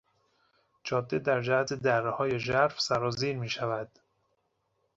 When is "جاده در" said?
0.83-1.41